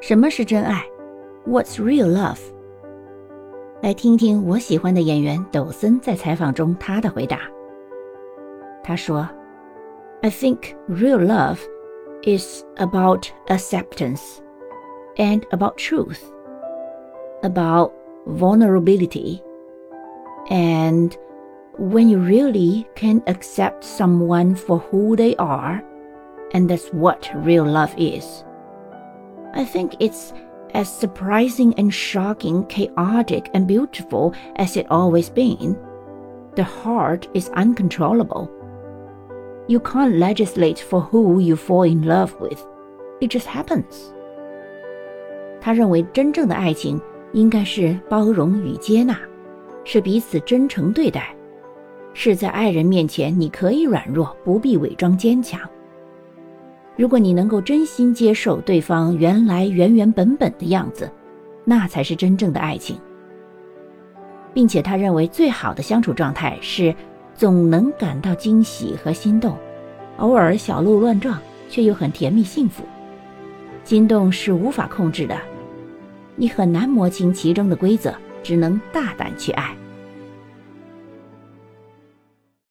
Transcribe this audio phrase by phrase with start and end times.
[0.00, 0.84] 什么是真爱？
[1.46, 2.38] What's real love？
[3.82, 7.40] 来听听我喜欢的演员抖森在采访中他的回答。
[8.82, 9.28] 他说：“
[10.22, 11.58] I think real love
[12.22, 14.38] is about acceptance
[15.16, 16.20] and about truth,
[17.42, 17.92] about
[18.26, 19.40] vulnerability,
[20.48, 21.12] and
[21.78, 25.82] when you really can accept someone for who they are,
[26.52, 28.42] and that's what real love is.
[29.54, 30.32] I think it's
[30.74, 35.76] as surprising and shocking, chaotic and beautiful as it always been.
[36.54, 38.48] The heart is uncontrollable.
[39.68, 42.60] You can't legislate for who you fall in love with.
[43.20, 44.12] It just happens.
[45.60, 47.00] 他认为真正的爱情
[47.32, 49.18] 应该是包容与接纳，
[49.84, 51.34] 是彼此真诚对待，
[52.14, 55.60] 是在爱人面前你可以软弱，不必伪装坚强。
[57.01, 61.11] 如果你能够真心接受对方原来原原本本的样子，
[61.65, 62.95] 那才是真正的爱情。
[64.53, 66.93] 并且他认为最好的相处状态是
[67.33, 69.57] 总能感到惊喜和心动，
[70.17, 72.83] 偶尔小鹿乱撞，却又很甜蜜幸福。
[73.83, 75.35] 心动是无法控制的，
[76.35, 79.75] 你很难摸清其中的规则，只能大胆去爱。